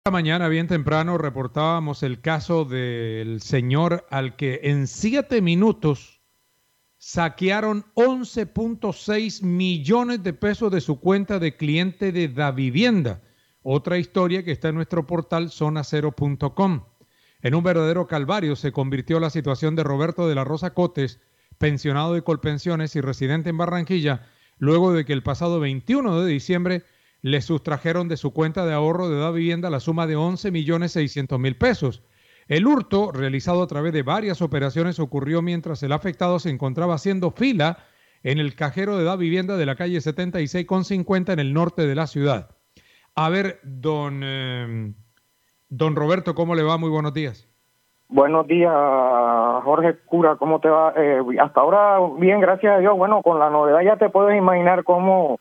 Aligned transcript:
Esta 0.00 0.12
mañana, 0.12 0.48
bien 0.48 0.66
temprano, 0.66 1.18
reportábamos 1.18 2.02
el 2.02 2.22
caso 2.22 2.64
del 2.64 3.42
señor 3.42 4.06
al 4.08 4.34
que 4.34 4.60
en 4.62 4.86
siete 4.86 5.42
minutos 5.42 6.22
saquearon 6.96 7.84
11.6 7.96 9.42
millones 9.42 10.22
de 10.22 10.32
pesos 10.32 10.72
de 10.72 10.80
su 10.80 11.00
cuenta 11.00 11.38
de 11.38 11.54
cliente 11.54 12.12
de 12.12 12.28
Da 12.28 12.50
Vivienda. 12.50 13.20
Otra 13.62 13.98
historia 13.98 14.42
que 14.42 14.52
está 14.52 14.70
en 14.70 14.76
nuestro 14.76 15.06
portal 15.06 15.50
zonacero.com. 15.50 16.84
En 17.42 17.54
un 17.54 17.62
verdadero 17.62 18.06
calvario 18.06 18.56
se 18.56 18.72
convirtió 18.72 19.20
la 19.20 19.28
situación 19.28 19.76
de 19.76 19.84
Roberto 19.84 20.26
de 20.26 20.34
la 20.34 20.44
Rosa 20.44 20.72
Cotes, 20.72 21.20
pensionado 21.58 22.14
de 22.14 22.22
Colpensiones 22.22 22.96
y 22.96 23.02
residente 23.02 23.50
en 23.50 23.58
Barranquilla, 23.58 24.26
luego 24.56 24.94
de 24.94 25.04
que 25.04 25.12
el 25.12 25.22
pasado 25.22 25.60
21 25.60 26.22
de 26.22 26.32
diciembre 26.32 26.84
le 27.22 27.40
sustrajeron 27.40 28.08
de 28.08 28.16
su 28.16 28.32
cuenta 28.32 28.64
de 28.64 28.74
ahorro 28.74 29.08
de 29.08 29.18
da 29.18 29.30
vivienda 29.30 29.70
la 29.70 29.80
suma 29.80 30.06
de 30.06 30.16
11 30.16 30.50
millones 30.50 30.92
600 30.92 31.38
mil 31.38 31.56
pesos. 31.56 32.02
El 32.48 32.66
hurto, 32.66 33.12
realizado 33.12 33.62
a 33.62 33.66
través 33.66 33.92
de 33.92 34.02
varias 34.02 34.42
operaciones, 34.42 34.98
ocurrió 34.98 35.40
mientras 35.42 35.82
el 35.82 35.92
afectado 35.92 36.38
se 36.38 36.50
encontraba 36.50 36.94
haciendo 36.94 37.30
fila 37.30 37.78
en 38.22 38.38
el 38.38 38.54
cajero 38.54 38.96
de 38.96 39.04
da 39.04 39.16
vivienda 39.16 39.56
de 39.56 39.66
la 39.66 39.76
calle 39.76 40.00
76 40.00 40.66
con 40.66 40.84
50 40.84 41.32
en 41.32 41.38
el 41.38 41.54
norte 41.54 41.86
de 41.86 41.94
la 41.94 42.06
ciudad. 42.06 42.50
A 43.14 43.28
ver, 43.28 43.60
don, 43.62 44.20
eh, 44.24 44.92
don 45.68 45.96
Roberto, 45.96 46.34
¿cómo 46.34 46.54
le 46.54 46.62
va? 46.62 46.76
Muy 46.76 46.90
buenos 46.90 47.14
días. 47.14 47.46
Buenos 48.08 48.48
días, 48.48 48.72
Jorge 49.62 49.96
Cura, 50.04 50.34
¿cómo 50.34 50.58
te 50.58 50.68
va? 50.68 50.92
Eh, 50.96 51.20
hasta 51.40 51.60
ahora, 51.60 52.00
bien, 52.18 52.40
gracias 52.40 52.74
a 52.74 52.78
Dios. 52.78 52.96
Bueno, 52.96 53.22
con 53.22 53.38
la 53.38 53.50
novedad 53.50 53.82
ya 53.82 53.96
te 53.96 54.10
puedes 54.10 54.36
imaginar 54.36 54.82
cómo 54.82 55.38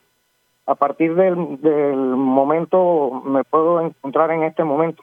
a 0.70 0.75
partir 0.75 1.16
del, 1.16 1.36
momento 1.36 3.23
me 3.25 3.44
puedo 3.44 3.81
encontrar 3.81 4.30
en 4.30 4.44
este 4.44 4.64
momento. 4.64 5.02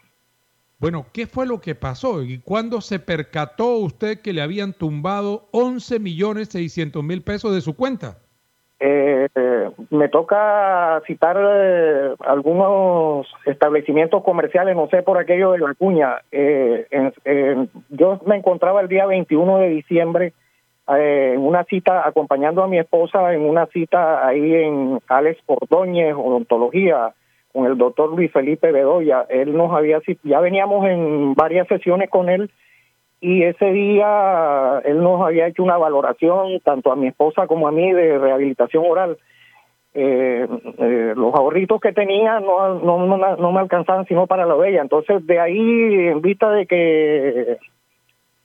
Bueno, 0.78 1.06
¿qué 1.12 1.26
fue 1.26 1.44
lo 1.44 1.60
que 1.60 1.74
pasó? 1.74 2.22
¿Y 2.22 2.38
cuándo 2.38 2.80
se 2.80 3.00
percató 3.00 3.78
usted 3.78 4.20
que 4.20 4.32
le 4.32 4.42
habían 4.42 4.74
tumbado 4.74 5.48
11 5.50 5.98
millones 5.98 6.50
600 6.50 7.02
mil 7.02 7.22
pesos 7.22 7.52
de 7.52 7.62
su 7.62 7.74
cuenta? 7.74 8.18
Eh, 8.78 9.26
me 9.90 10.08
toca 10.08 11.02
citar 11.06 11.36
eh, 11.40 12.14
algunos 12.20 13.26
establecimientos 13.46 14.22
comerciales, 14.22 14.76
no 14.76 14.86
sé 14.88 15.02
por 15.02 15.18
aquello 15.18 15.52
de 15.52 15.58
la 15.58 15.74
cuña. 15.74 16.20
Eh, 16.30 16.86
yo 17.88 18.20
me 18.24 18.36
encontraba 18.36 18.82
el 18.82 18.88
día 18.88 19.06
21 19.06 19.58
de 19.58 19.68
diciembre 19.70 20.26
eh, 20.26 20.32
en 20.88 21.40
una 21.40 21.64
cita 21.64 22.06
acompañando 22.06 22.62
a 22.62 22.68
mi 22.68 22.78
esposa 22.78 23.32
en 23.34 23.42
una 23.42 23.66
cita 23.66 24.26
ahí 24.26 24.54
en 24.54 25.00
Alex 25.08 25.40
Ordóñez, 25.46 26.14
odontología, 26.14 27.12
con 27.52 27.66
el 27.66 27.76
doctor 27.76 28.14
Luis 28.14 28.30
Felipe 28.32 28.70
Bedoya. 28.70 29.26
Él 29.28 29.56
nos 29.56 29.72
había, 29.72 30.00
ya 30.22 30.40
veníamos 30.40 30.86
en 30.86 31.34
varias 31.34 31.66
sesiones 31.68 32.10
con 32.10 32.28
él 32.28 32.50
y 33.20 33.42
ese 33.42 33.72
día 33.72 34.80
él 34.84 35.02
nos 35.02 35.22
había 35.22 35.48
hecho 35.48 35.62
una 35.62 35.78
valoración, 35.78 36.60
tanto 36.60 36.92
a 36.92 36.96
mi 36.96 37.08
esposa 37.08 37.46
como 37.46 37.66
a 37.66 37.72
mí, 37.72 37.92
de 37.92 38.18
rehabilitación 38.18 38.84
oral. 38.86 39.18
Eh, 39.94 40.46
eh, 40.78 41.14
los 41.16 41.34
ahorritos 41.34 41.80
que 41.80 41.94
tenía 41.94 42.38
no, 42.40 42.74
no, 42.74 43.06
no, 43.06 43.36
no 43.36 43.52
me 43.52 43.60
alcanzaban 43.60 44.04
sino 44.06 44.26
para 44.26 44.44
la 44.44 44.54
bella. 44.54 44.82
Entonces, 44.82 45.26
de 45.26 45.40
ahí, 45.40 46.08
en 46.08 46.20
vista 46.20 46.50
de 46.50 46.66
que 46.66 47.56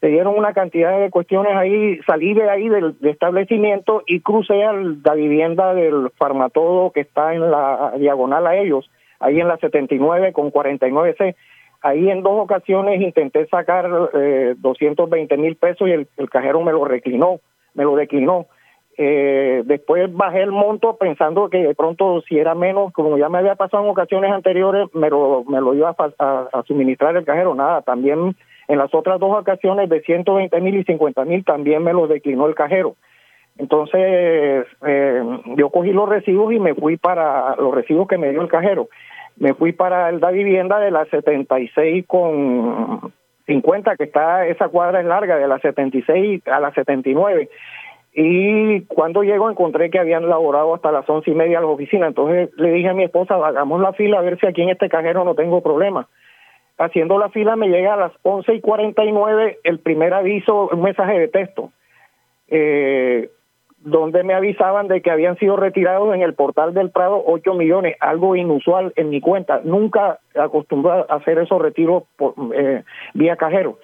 se 0.01 0.07
dieron 0.07 0.35
una 0.35 0.53
cantidad 0.53 0.99
de 0.99 1.11
cuestiones 1.11 1.55
ahí, 1.55 1.99
salí 2.07 2.33
de 2.33 2.49
ahí 2.49 2.67
del, 2.69 2.95
establecimiento 3.03 4.01
y 4.07 4.21
crucé 4.21 4.63
a 4.63 4.73
la 4.73 5.13
vivienda 5.13 5.75
del 5.75 6.09
farmatodo 6.17 6.91
que 6.91 7.01
está 7.01 7.35
en 7.35 7.51
la 7.51 7.93
diagonal 7.99 8.47
a 8.47 8.55
ellos, 8.55 8.89
ahí 9.19 9.39
en 9.39 9.47
la 9.47 9.57
79 9.57 10.33
con 10.33 10.51
49C. 10.51 11.35
Ahí 11.83 12.09
en 12.09 12.23
dos 12.23 12.33
ocasiones 12.39 12.99
intenté 12.99 13.45
sacar 13.47 14.09
eh, 14.15 14.55
220 14.57 15.37
mil 15.37 15.55
pesos 15.55 15.87
y 15.87 15.91
el, 15.91 16.07
cajero 16.31 16.61
me 16.61 16.71
lo 16.71 16.83
reclinó, 16.85 17.39
me 17.75 17.83
lo 17.83 17.95
declinó. 17.95 18.47
Eh, 19.03 19.63
después 19.65 20.13
bajé 20.13 20.43
el 20.43 20.51
monto 20.51 20.95
pensando 20.95 21.49
que 21.49 21.57
de 21.57 21.73
pronto 21.73 22.21
si 22.21 22.37
era 22.37 22.53
menos, 22.53 22.93
como 22.93 23.17
ya 23.17 23.29
me 23.29 23.39
había 23.39 23.55
pasado 23.55 23.83
en 23.83 23.89
ocasiones 23.89 24.31
anteriores, 24.31 24.93
me 24.93 25.09
lo, 25.09 25.43
me 25.45 25.59
lo 25.59 25.73
iba 25.73 25.95
a 25.97 26.63
suministrar 26.67 27.17
el 27.17 27.25
cajero. 27.25 27.55
Nada, 27.55 27.81
también 27.81 28.35
en 28.67 28.77
las 28.77 28.93
otras 28.93 29.19
dos 29.19 29.35
ocasiones 29.35 29.89
de 29.89 30.01
120 30.01 30.61
mil 30.61 30.75
y 30.75 30.83
50 30.83 31.25
mil 31.25 31.43
también 31.43 31.83
me 31.83 31.93
los 31.93 32.09
declinó 32.09 32.45
el 32.45 32.53
cajero. 32.53 32.95
Entonces 33.57 34.67
eh, 34.85 35.23
yo 35.57 35.71
cogí 35.71 35.93
los 35.93 36.07
recibos 36.07 36.53
y 36.53 36.59
me 36.59 36.75
fui 36.75 36.97
para 36.97 37.55
los 37.55 37.73
recibos 37.73 38.07
que 38.07 38.19
me 38.19 38.29
dio 38.29 38.41
el 38.41 38.49
cajero. 38.49 38.87
Me 39.35 39.55
fui 39.55 39.71
para 39.71 40.09
el 40.09 40.19
da 40.19 40.29
vivienda 40.29 40.79
de 40.79 40.91
la 40.91 41.05
76 41.05 42.05
con 42.05 43.11
50, 43.47 43.95
que 43.95 44.03
está, 44.03 44.45
esa 44.45 44.69
cuadra 44.69 44.99
es 44.99 45.07
larga, 45.07 45.37
de 45.37 45.47
la 45.47 45.57
76 45.57 46.47
a 46.47 46.59
la 46.59 46.71
79. 46.71 47.49
Y 48.13 48.81
cuando 48.87 49.23
llego 49.23 49.49
encontré 49.49 49.89
que 49.89 49.99
habían 49.99 50.27
laborado 50.27 50.75
hasta 50.75 50.91
las 50.91 51.09
once 51.09 51.31
y 51.31 51.33
media 51.33 51.59
a 51.59 51.61
la 51.61 51.67
oficina. 51.67 52.07
Entonces 52.07 52.49
le 52.57 52.71
dije 52.71 52.89
a 52.89 52.93
mi 52.93 53.03
esposa, 53.03 53.35
hagamos 53.35 53.79
la 53.79 53.93
fila 53.93 54.19
a 54.19 54.21
ver 54.21 54.39
si 54.39 54.47
aquí 54.47 54.61
en 54.61 54.69
este 54.69 54.89
cajero 54.89 55.23
no 55.23 55.35
tengo 55.35 55.61
problema 55.61 56.07
haciendo 56.81 57.17
la 57.17 57.29
fila 57.29 57.55
me 57.55 57.69
llega 57.69 57.93
a 57.93 57.97
las 57.97 58.11
11 58.23 58.55
y 58.55 58.61
49 58.61 59.59
el 59.63 59.79
primer 59.79 60.13
aviso, 60.13 60.69
un 60.71 60.81
mensaje 60.81 61.19
de 61.19 61.27
texto, 61.27 61.71
eh, 62.47 63.29
donde 63.79 64.23
me 64.23 64.33
avisaban 64.33 64.87
de 64.87 65.01
que 65.01 65.09
habían 65.09 65.37
sido 65.37 65.57
retirados 65.57 66.13
en 66.13 66.21
el 66.21 66.33
portal 66.33 66.73
del 66.73 66.91
Prado 66.91 67.23
8 67.25 67.53
millones, 67.53 67.95
algo 67.99 68.35
inusual 68.35 68.93
en 68.95 69.09
mi 69.09 69.21
cuenta. 69.21 69.61
Nunca 69.63 70.19
acostumbré 70.35 70.91
a 70.91 71.15
hacer 71.15 71.39
esos 71.39 71.61
retiros 71.61 72.03
eh, 72.53 72.83
vía 73.13 73.35
cajero. 73.37 73.79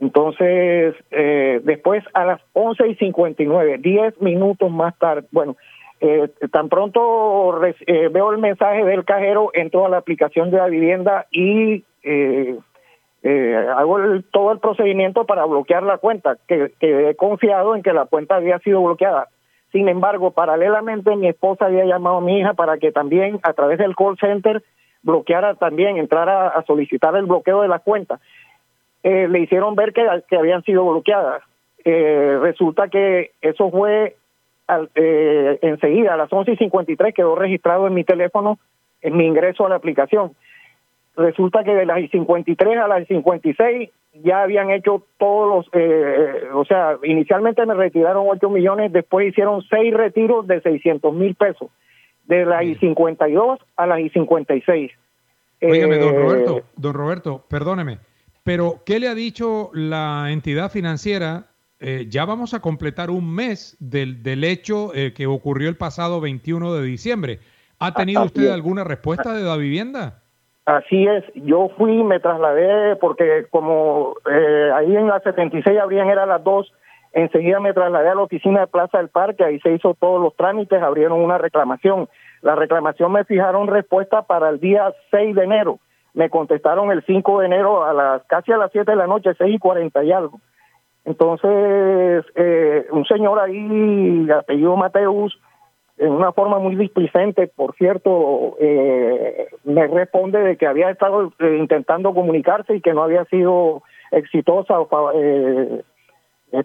Entonces, 0.00 0.94
eh, 1.10 1.60
después 1.62 2.02
a 2.14 2.24
las 2.24 2.40
11 2.54 2.88
y 2.88 2.94
59, 2.96 3.78
10 3.78 4.20
minutos 4.20 4.70
más 4.70 4.98
tarde, 4.98 5.26
bueno, 5.30 5.56
eh, 6.00 6.28
tan 6.50 6.68
pronto 6.68 7.64
eh, 7.64 8.08
veo 8.08 8.32
el 8.32 8.38
mensaje 8.38 8.84
del 8.84 9.04
cajero, 9.04 9.50
entro 9.54 9.86
a 9.86 9.88
la 9.88 9.98
aplicación 9.98 10.50
de 10.50 10.56
la 10.56 10.66
vivienda 10.66 11.26
y 11.30 11.84
eh, 12.02 12.58
eh, 13.22 13.66
hago 13.76 13.98
todo 14.32 14.50
el 14.50 14.58
procedimiento 14.58 15.26
para 15.26 15.44
bloquear 15.44 15.84
la 15.84 15.98
cuenta, 15.98 16.38
que, 16.48 16.72
he 16.80 17.14
confiado 17.14 17.76
en 17.76 17.84
que 17.84 17.92
la 17.92 18.06
cuenta 18.06 18.34
había 18.34 18.58
sido 18.58 18.82
bloqueada. 18.82 19.28
Sin 19.70 19.88
embargo, 19.88 20.32
paralelamente 20.32 21.14
mi 21.14 21.28
esposa 21.28 21.66
había 21.66 21.84
llamado 21.84 22.16
a 22.16 22.20
mi 22.20 22.40
hija 22.40 22.54
para 22.54 22.78
que 22.78 22.90
también 22.90 23.38
a 23.44 23.52
través 23.52 23.78
del 23.78 23.94
call 23.94 24.18
center 24.18 24.62
bloqueara 25.02 25.54
también, 25.54 25.96
entrara 25.96 26.48
a 26.48 26.64
solicitar 26.64 27.14
el 27.16 27.26
bloqueo 27.26 27.62
de 27.62 27.68
la 27.68 27.78
cuenta. 27.78 28.20
Eh, 29.02 29.28
le 29.28 29.40
hicieron 29.40 29.74
ver 29.74 29.92
que, 29.92 30.02
que 30.28 30.36
habían 30.36 30.62
sido 30.62 30.88
bloqueadas. 30.88 31.42
Eh, 31.84 32.38
resulta 32.40 32.88
que 32.88 33.32
eso 33.40 33.70
fue 33.70 34.16
al, 34.66 34.90
eh, 34.94 35.58
enseguida, 35.62 36.14
a 36.14 36.16
las 36.16 36.32
11 36.32 36.52
y 36.52 36.56
53 36.56 37.14
quedó 37.14 37.34
registrado 37.34 37.86
en 37.86 37.94
mi 37.94 38.04
teléfono 38.04 38.58
en 39.00 39.16
mi 39.16 39.26
ingreso 39.26 39.66
a 39.66 39.68
la 39.68 39.74
aplicación 39.74 40.32
resulta 41.16 41.64
que 41.64 41.74
de 41.74 41.86
las 41.86 41.98
53 42.10 42.78
a 42.78 42.88
las 42.88 43.06
56 43.06 43.90
ya 44.24 44.42
habían 44.42 44.70
hecho 44.70 45.04
todos 45.18 45.48
los, 45.48 45.66
eh, 45.72 46.48
o 46.52 46.64
sea, 46.64 46.98
inicialmente 47.02 47.64
me 47.64 47.74
retiraron 47.74 48.26
8 48.28 48.50
millones, 48.50 48.92
después 48.92 49.28
hicieron 49.28 49.62
6 49.62 49.94
retiros 49.94 50.46
de 50.46 50.60
600 50.60 51.14
mil 51.14 51.34
pesos, 51.34 51.70
de 52.24 52.44
las 52.44 52.62
I 52.62 52.74
52 52.76 53.58
a 53.76 53.86
las 53.86 54.00
I 54.00 54.10
56. 54.10 54.92
Óigame, 55.62 55.98
don 55.98 56.14
eh, 56.14 56.18
Roberto, 56.18 56.60
don 56.76 56.94
Roberto, 56.94 57.44
perdóneme, 57.48 57.98
pero 58.42 58.82
¿qué 58.84 58.98
le 58.98 59.08
ha 59.08 59.14
dicho 59.14 59.70
la 59.72 60.30
entidad 60.30 60.70
financiera? 60.70 61.46
Eh, 61.80 62.06
ya 62.08 62.24
vamos 62.24 62.54
a 62.54 62.60
completar 62.60 63.10
un 63.10 63.34
mes 63.34 63.76
del, 63.80 64.22
del 64.22 64.44
hecho 64.44 64.92
que 65.14 65.26
ocurrió 65.26 65.68
el 65.68 65.76
pasado 65.76 66.20
21 66.20 66.74
de 66.74 66.82
diciembre. 66.82 67.40
¿Ha 67.78 67.92
tenido 67.92 68.22
usted 68.22 68.48
alguna 68.50 68.84
respuesta 68.84 69.34
de 69.34 69.42
la 69.42 69.56
vivienda? 69.56 70.22
Así 70.64 71.04
es, 71.08 71.24
yo 71.34 71.70
fui, 71.76 72.04
me 72.04 72.20
trasladé, 72.20 72.94
porque 72.96 73.46
como 73.50 74.14
eh, 74.30 74.70
ahí 74.72 74.94
en 74.94 75.08
la 75.08 75.18
76 75.18 75.76
abrían, 75.80 76.08
era 76.08 76.24
las 76.24 76.44
2, 76.44 76.72
enseguida 77.12 77.58
me 77.58 77.72
trasladé 77.72 78.10
a 78.10 78.14
la 78.14 78.22
oficina 78.22 78.60
de 78.60 78.66
Plaza 78.68 78.98
del 78.98 79.08
Parque, 79.08 79.44
ahí 79.44 79.58
se 79.58 79.72
hizo 79.72 79.94
todos 79.94 80.22
los 80.22 80.36
trámites, 80.36 80.80
abrieron 80.80 81.20
una 81.20 81.38
reclamación. 81.38 82.08
La 82.42 82.54
reclamación 82.54 83.10
me 83.10 83.24
fijaron 83.24 83.66
respuesta 83.66 84.22
para 84.22 84.50
el 84.50 84.60
día 84.60 84.92
6 85.10 85.34
de 85.34 85.42
enero. 85.42 85.80
Me 86.14 86.30
contestaron 86.30 86.90
el 86.90 87.04
5 87.04 87.40
de 87.40 87.46
enero 87.46 87.84
a 87.84 87.92
las 87.92 88.22
casi 88.24 88.52
a 88.52 88.58
las 88.58 88.70
7 88.72 88.90
de 88.90 88.96
la 88.96 89.06
noche, 89.06 89.30
6 89.36 89.54
y 89.54 89.58
40 89.58 90.04
y 90.04 90.12
algo. 90.12 90.40
Entonces, 91.04 92.24
eh, 92.36 92.86
un 92.90 93.04
señor 93.06 93.40
ahí, 93.40 94.28
apellido 94.30 94.76
Mateus, 94.76 95.36
en 95.98 96.10
una 96.10 96.32
forma 96.32 96.58
muy 96.58 96.74
displicente, 96.76 97.48
por 97.48 97.74
cierto, 97.76 98.56
eh, 98.60 99.48
me 99.64 99.86
responde 99.86 100.40
de 100.40 100.56
que 100.56 100.66
había 100.66 100.90
estado 100.90 101.32
eh, 101.38 101.56
intentando 101.58 102.14
comunicarse 102.14 102.76
y 102.76 102.80
que 102.80 102.94
no 102.94 103.02
había 103.02 103.24
sido 103.26 103.82
exitosa 104.10 104.80
o 104.80 105.12
eh, 105.14 105.82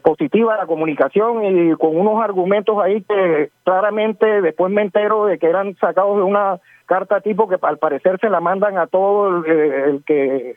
positiva 0.02 0.58
la 0.58 0.66
comunicación 0.66 1.46
y 1.46 1.76
con 1.76 1.98
unos 1.98 2.22
argumentos 2.22 2.78
ahí 2.84 3.02
que 3.04 3.52
claramente 3.64 4.42
después 4.42 4.72
me 4.72 4.82
entero 4.82 5.26
de 5.26 5.40
que 5.40 5.48
eran 5.48 5.76
sacados 5.76 6.18
de 6.18 6.24
una 6.24 6.60
carta 6.86 7.22
tipo 7.22 7.48
que 7.48 7.58
al 7.62 7.78
parecer 7.78 8.20
se 8.20 8.30
la 8.30 8.42
mandan 8.42 8.78
a 8.78 8.88
todo 8.88 9.46
el, 9.46 10.04
que 10.06 10.56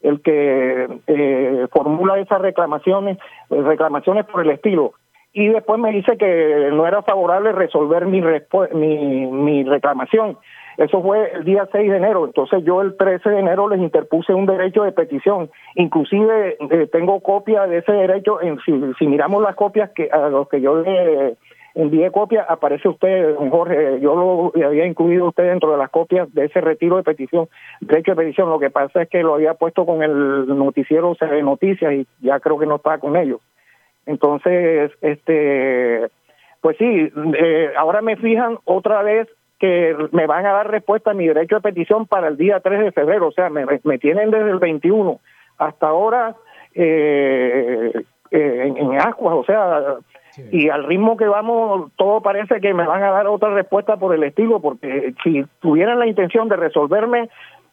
el 0.00 0.20
que 0.22 1.68
formula 1.72 2.18
esas 2.18 2.40
reclamaciones, 2.40 3.18
reclamaciones 3.50 4.26
por 4.26 4.42
el 4.42 4.50
estilo 4.50 4.92
y 5.32 5.48
después 5.48 5.78
me 5.78 5.92
dice 5.92 6.16
que 6.16 6.70
no 6.72 6.86
era 6.86 7.02
favorable 7.02 7.52
resolver 7.52 8.06
mi, 8.06 8.20
mi, 8.72 9.26
mi 9.26 9.64
reclamación. 9.64 10.38
Eso 10.78 11.02
fue 11.02 11.32
el 11.34 11.44
día 11.44 11.68
6 11.72 11.90
de 11.90 11.96
enero. 11.96 12.24
Entonces 12.24 12.62
yo 12.64 12.80
el 12.82 12.96
13 12.96 13.28
de 13.28 13.40
enero 13.40 13.68
les 13.68 13.80
interpuse 13.80 14.32
un 14.32 14.46
derecho 14.46 14.84
de 14.84 14.92
petición. 14.92 15.50
Inclusive 15.74 16.56
eh, 16.70 16.86
tengo 16.92 17.20
copia 17.20 17.66
de 17.66 17.78
ese 17.78 17.90
derecho. 17.90 18.40
En, 18.40 18.60
si, 18.60 18.72
si, 18.96 19.08
miramos 19.08 19.42
las 19.42 19.56
copias 19.56 19.90
que 19.90 20.08
a 20.08 20.28
los 20.28 20.48
que 20.48 20.60
yo 20.60 20.80
le 20.80 21.36
envié 21.74 22.12
copia, 22.12 22.46
aparece 22.48 22.88
usted, 22.88 23.34
don 23.34 23.50
Jorge. 23.50 23.98
Yo 24.00 24.14
lo 24.14 24.64
había 24.64 24.86
incluido 24.86 25.26
usted 25.26 25.48
dentro 25.48 25.72
de 25.72 25.78
las 25.78 25.90
copias 25.90 26.32
de 26.32 26.44
ese 26.44 26.60
retiro 26.60 26.96
de 26.96 27.02
petición, 27.02 27.48
derecho 27.80 28.12
de 28.12 28.22
petición. 28.22 28.48
Lo 28.48 28.60
que 28.60 28.70
pasa 28.70 29.02
es 29.02 29.08
que 29.08 29.24
lo 29.24 29.34
había 29.34 29.54
puesto 29.54 29.84
con 29.84 30.04
el 30.04 30.46
noticiero 30.46 31.16
de 31.20 31.42
Noticias 31.42 31.92
y 31.92 32.06
ya 32.20 32.38
creo 32.38 32.56
que 32.56 32.66
no 32.66 32.76
estaba 32.76 32.98
con 32.98 33.16
ellos. 33.16 33.40
Entonces, 34.06 34.92
este, 35.00 36.08
pues 36.60 36.76
sí, 36.78 37.12
eh, 37.36 37.70
ahora 37.76 38.00
me 38.00 38.16
fijan 38.16 38.58
otra 38.64 39.02
vez 39.02 39.28
que 39.58 39.96
me 40.12 40.26
van 40.26 40.46
a 40.46 40.52
dar 40.52 40.70
respuesta 40.70 41.10
a 41.10 41.14
mi 41.14 41.26
derecho 41.26 41.56
de 41.56 41.62
petición 41.62 42.06
para 42.06 42.28
el 42.28 42.36
día 42.36 42.60
3 42.60 42.80
de 42.80 42.92
febrero, 42.92 43.28
o 43.28 43.32
sea, 43.32 43.50
me, 43.50 43.64
me 43.84 43.98
tienen 43.98 44.30
desde 44.30 44.50
el 44.50 44.58
21 44.58 45.20
hasta 45.58 45.88
ahora 45.88 46.36
eh, 46.74 47.92
eh, 48.30 48.62
en, 48.66 48.76
en 48.76 49.00
aguas, 49.00 49.34
o 49.34 49.44
sea, 49.44 49.96
y 50.52 50.68
al 50.68 50.84
ritmo 50.84 51.16
que 51.16 51.26
vamos, 51.26 51.90
todo 51.96 52.20
parece 52.20 52.60
que 52.60 52.72
me 52.72 52.86
van 52.86 53.02
a 53.02 53.10
dar 53.10 53.26
otra 53.26 53.50
respuesta 53.50 53.96
por 53.96 54.14
el 54.14 54.22
estilo, 54.22 54.60
porque 54.60 55.14
si 55.24 55.44
tuvieran 55.60 55.98
la 55.98 56.06
intención 56.06 56.48
de 56.48 56.56
resolverme 56.56 57.28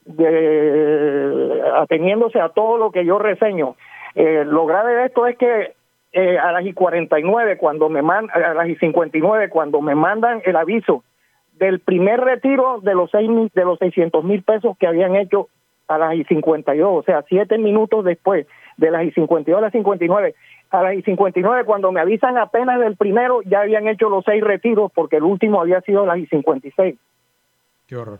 de, 0.06 1.62
ateniéndose 1.76 2.40
a 2.40 2.50
todo 2.50 2.78
lo 2.78 2.92
que 2.92 3.06
yo 3.06 3.20
reseño, 3.20 3.76
lo 4.16 4.66
grave 4.66 4.94
de 4.96 5.06
esto 5.06 5.28
es 5.28 5.38
que 5.38 5.74
eh, 6.18 6.40
a 6.40 6.54
las 6.54 6.66
y 6.66 6.72
49 6.72 7.58
cuando 7.58 7.90
me 7.90 8.02
mandan, 8.02 8.42
a 8.42 8.54
las 8.54 8.70
y 8.70 8.76
59 8.78 9.50
cuando 9.50 9.82
me 9.82 9.96
mandan 9.96 10.42
el 10.46 10.56
aviso 10.56 11.04
del 11.60 11.80
primer 11.80 12.20
retiro 12.20 12.80
de 12.82 12.94
los 12.94 13.12
seis 13.12 13.30
de 13.54 13.66
los 13.66 13.80
600 13.80 14.24
mil 14.24 14.44
pesos 14.44 14.78
que 14.78 14.88
habían 14.88 15.16
hecho 15.16 15.50
a 15.88 15.98
las 15.98 16.16
y 16.16 16.24
52, 16.24 16.90
o 16.92 17.04
sea, 17.04 17.24
siete 17.30 17.58
minutos 17.58 18.04
después 18.04 18.48
de 18.78 18.92
las 18.92 19.04
y 19.06 19.12
52 19.12 19.58
a 19.58 19.62
las 19.62 19.72
59. 19.72 20.36
A 20.72 20.84
las 20.84 20.96
y 20.96 21.02
59 21.04 21.64
cuando 21.64 21.92
me 21.92 22.02
avisan 22.02 22.38
apenas 22.38 22.80
del 22.80 22.98
primero 22.98 23.42
ya 23.44 23.62
habían 23.62 23.88
hecho 23.88 24.10
los 24.10 24.26
seis 24.26 24.44
retiros 24.44 24.92
porque 24.94 25.18
el 25.18 25.24
último 25.24 25.62
había 25.62 25.82
sido 25.82 26.04
a 26.04 26.08
las 26.08 26.18
y 26.18 26.26
56. 26.26 26.96
Qué 27.88 27.96
horror. 27.96 28.20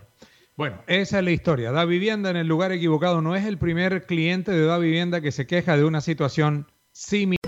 Bueno, 0.56 0.78
esa 0.88 1.20
es 1.20 1.26
la 1.26 1.32
historia. 1.32 1.72
Da 1.72 1.84
Vivienda 1.84 2.30
en 2.30 2.38
el 2.38 2.48
lugar 2.48 2.72
equivocado 2.72 3.22
no 3.22 3.36
es 3.36 3.46
el 3.46 3.58
primer 3.58 4.06
cliente 4.06 4.52
de 4.52 4.66
Da 4.66 4.78
Vivienda 4.78 5.20
que 5.20 5.32
se 5.32 5.48
queja 5.48 5.76
de 5.76 5.84
una 5.84 6.00
situación 6.00 6.68
similar. 6.92 7.45